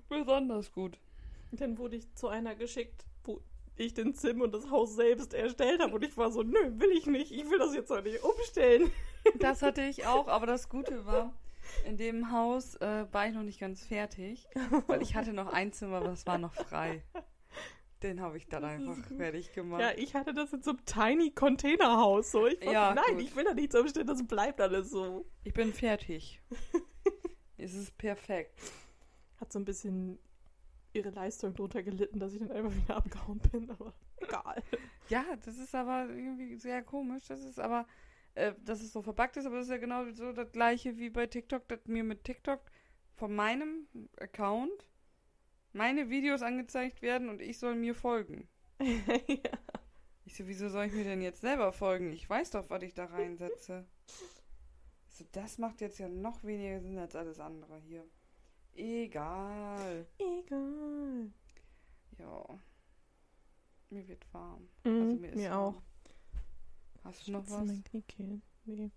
[0.09, 0.97] besonders gut.
[1.51, 3.41] Und dann wurde ich zu einer geschickt, wo
[3.75, 5.93] ich den Sim und das Haus selbst erstellt habe.
[5.95, 7.31] Und ich war so, nö, will ich nicht.
[7.31, 8.91] Ich will das jetzt auch nicht umstellen.
[9.39, 11.33] Das hatte ich auch, aber das Gute war,
[11.85, 14.47] in dem Haus äh, war ich noch nicht ganz fertig,
[14.87, 17.03] weil ich hatte noch ein Zimmer, das war noch frei.
[18.03, 19.79] Den habe ich dann einfach fertig gemacht.
[19.79, 22.31] Ja, ich hatte das in so einem tiny Containerhaus.
[22.31, 22.47] So.
[22.47, 23.21] Ich war Ja, so, nein, gut.
[23.23, 25.25] ich will da nichts umstellen, das bleibt alles so.
[25.45, 26.41] Ich bin fertig.
[27.57, 28.59] es ist perfekt.
[29.39, 30.19] Hat so ein bisschen
[30.93, 34.63] ihre Leistung drunter gelitten, dass ich dann einfach wieder abgehauen bin, aber egal.
[35.09, 37.25] Ja, das ist aber irgendwie sehr komisch.
[37.27, 37.87] Das ist aber,
[38.35, 41.09] äh, dass es so verbuggt ist, aber das ist ja genau so das gleiche wie
[41.09, 42.61] bei TikTok, dass mir mit TikTok
[43.15, 43.87] von meinem
[44.19, 44.89] Account
[45.71, 48.47] meine Videos angezeigt werden und ich soll mir folgen.
[48.79, 49.57] ja.
[50.25, 52.11] Ich so, wieso soll ich mir denn jetzt selber folgen?
[52.11, 53.85] Ich weiß doch, was ich da reinsetze.
[55.15, 58.03] So, das macht jetzt ja noch weniger Sinn als alles andere hier.
[58.75, 60.05] Egal.
[60.17, 61.31] Egal.
[62.17, 62.45] Ja.
[63.89, 64.67] Mir wird warm.
[64.83, 65.75] Mhm, Also mir mir warm.
[65.75, 65.81] auch.
[67.03, 67.65] Hast du noch was?
[67.65, 68.41] Mein Kniekehlen.
[68.65, 68.91] Nee.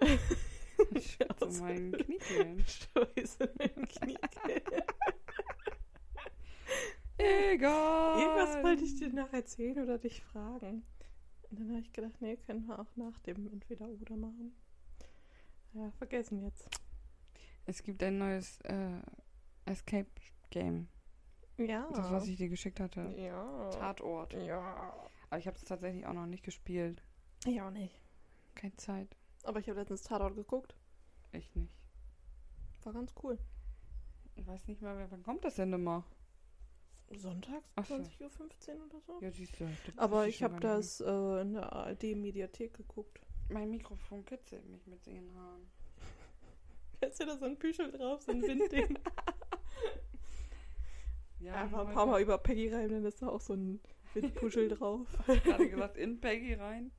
[0.00, 1.60] Schwitze Scherz.
[1.60, 2.64] mein Kniekehlen.
[2.66, 4.82] Scheiße, mein Kniekehlen.
[7.16, 8.20] Egal.
[8.20, 10.84] Irgendwas wollte ich dir noch erzählen oder dich fragen.
[11.50, 14.56] Und dann habe ich gedacht, nee, können wir auch nach dem Entweder-Oder machen.
[15.74, 16.68] Ja, vergessen jetzt.
[17.66, 19.00] Es gibt ein neues äh,
[19.64, 20.10] Escape
[20.50, 20.88] Game.
[21.56, 21.88] Ja.
[21.92, 23.14] Das, was ich dir geschickt hatte.
[23.16, 23.70] ja.
[23.70, 24.34] Tatort.
[24.34, 24.94] Ja.
[25.30, 27.02] Aber ich habe es tatsächlich auch noch nicht gespielt.
[27.46, 27.94] Ich auch nicht.
[28.54, 29.16] Keine Zeit.
[29.44, 30.74] Aber ich habe letztens Tatort geguckt.
[31.32, 31.72] Echt nicht.
[32.84, 33.38] War ganz cool.
[34.36, 36.04] Ich weiß nicht mal, wann kommt das denn immer?
[37.10, 37.94] Sonntags, Ach so.
[37.94, 39.18] 20.15 Uhr oder so.
[39.20, 39.68] Ja, siehst du.
[39.96, 43.20] Aber ich habe das äh, in der ARD-Mediathek geguckt.
[43.50, 45.66] Mein Mikrofon kitzelt mich mit den Haaren.
[47.08, 48.98] Ist ja da so ein Büschel drauf, so ein Windding.
[51.40, 53.80] Ja, Einfach ein paar Mal über Peggy rein, dann ist da auch so ein
[54.14, 55.06] Windpuschel drauf.
[55.26, 56.90] gerade gesagt, in Peggy rein.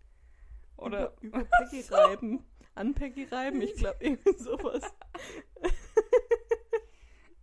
[0.78, 2.44] Oder über, über Peggy reiben.
[2.76, 4.84] An Peggy reiben, ich glaube irgendwie sowas.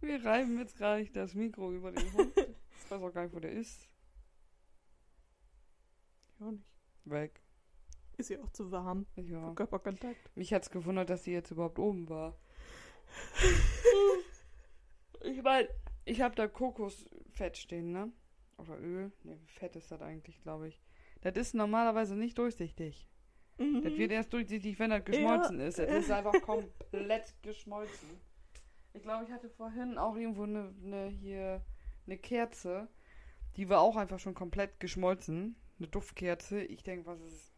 [0.01, 2.33] wir reiben jetzt gerade das Mikro über den Hund.
[2.37, 3.89] Ich weiß auch gar nicht, wo der ist.
[6.39, 6.65] Ja, nicht.
[7.05, 7.41] Weg.
[8.19, 9.07] Ist ja auch zu warm.
[9.17, 9.55] Ja.
[9.55, 10.37] Körperkontakt.
[10.37, 12.37] Mich hat's gewundert, dass sie jetzt überhaupt oben war.
[15.23, 15.69] Ich meine,
[16.05, 18.13] ich habe da Kokosfett stehen, ne?
[18.59, 19.13] Oder Öl.
[19.25, 20.81] Ne, Fett ist das eigentlich, glaube ich.
[21.21, 23.09] Das ist normalerweise nicht durchsichtig.
[23.59, 23.83] Mhm.
[23.83, 25.79] Das wird erst durchsichtig, wenn das geschmolzen ist.
[25.79, 28.09] Das ist einfach komplett geschmolzen.
[28.95, 31.65] Ich glaube, ich hatte vorhin auch irgendwo eine, eine hier
[32.07, 32.89] eine Kerze.
[33.57, 35.57] Die war auch einfach schon komplett geschmolzen.
[35.79, 36.63] Eine Duftkerze.
[36.63, 37.53] Ich denke, was ist,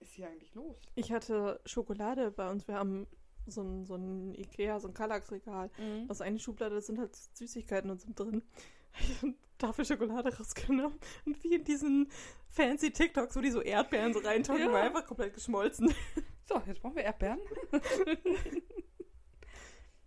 [0.00, 0.76] ist hier eigentlich los?
[0.94, 2.66] Ich hatte Schokolade bei uns.
[2.68, 3.06] Wir haben
[3.50, 5.70] so ein, so ein Ikea, so ein Kallax-Regal.
[6.08, 8.42] Aus einer Schublade da sind halt Süßigkeiten und so drin.
[9.00, 12.08] Ich habe eine Tafel Schokolade rausgenommen und wie in diesen
[12.48, 14.72] fancy TikToks, wo die so Erdbeeren so reintun, Ja.
[14.72, 15.92] war einfach komplett geschmolzen.
[16.46, 17.38] So, jetzt brauchen wir Erdbeeren.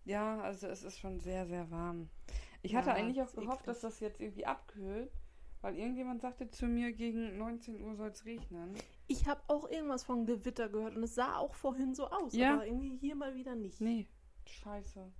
[0.06, 2.10] ja, also es ist schon sehr, sehr warm.
[2.64, 5.12] Ich hatte Ja, eigentlich auch gehofft, dass das jetzt irgendwie abkühlt,
[5.62, 8.74] weil irgendjemand sagte zu mir, gegen 19 Uhr soll es regnen.
[9.08, 12.54] Ich habe auch irgendwas von Gewitter gehört und es sah auch vorhin so aus, Ja.
[12.56, 13.80] aber irgendwie hier mal wieder nicht.
[13.82, 14.08] Nee,
[14.46, 15.12] scheiße.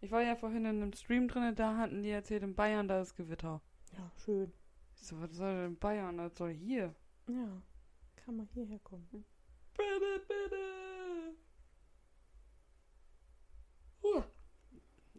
[0.00, 3.00] Ich war ja vorhin in einem Stream drin, da hatten die erzählt, in Bayern da
[3.02, 3.60] ist Gewitter.
[3.92, 4.52] Ja, schön.
[4.96, 6.16] Ich so, was soll denn in Bayern?
[6.16, 6.94] Das soll hier.
[7.28, 7.62] Ja,
[8.16, 9.06] kann man hierher kommen.
[9.76, 10.56] Bitte, bitte.
[14.02, 14.22] Huh.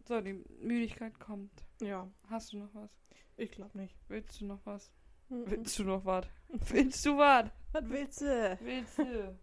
[0.04, 1.64] So, die Müdigkeit kommt.
[1.80, 2.90] Ja, Hast du noch was?
[3.42, 3.94] Ich glaube nicht.
[4.08, 4.92] Willst du noch was?
[5.28, 5.44] Mhm.
[5.50, 6.26] Willst du noch was?
[6.48, 7.50] Willst du was?
[7.72, 8.58] Was willst du?
[8.62, 9.38] Willst du?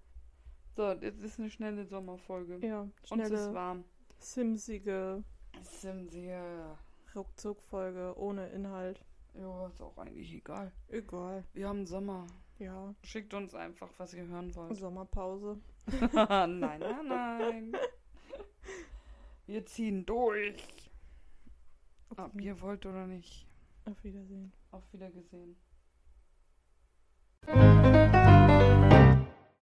[0.76, 2.60] So, jetzt ist eine schnelle Sommerfolge.
[2.66, 3.84] Ja, Uns ist schnelle, warm.
[4.20, 5.24] simsige
[6.12, 6.78] wir.
[7.16, 9.04] Ruckzuck-Folge ohne Inhalt.
[9.34, 10.72] Ja, ist auch eigentlich egal.
[10.90, 11.44] Egal.
[11.54, 12.28] Wir haben Sommer.
[12.60, 14.76] Ja, Schickt uns einfach, was ihr hören wollt.
[14.78, 15.60] Sommerpause.
[16.14, 17.78] nein, nein, nein.
[19.48, 20.64] Wir ziehen durch.
[22.12, 22.44] Ob Okay.
[22.46, 23.48] ihr wollt oder nicht.
[23.90, 24.54] Auf Wiedersehen.
[24.70, 25.56] Auf Wiedergesehen.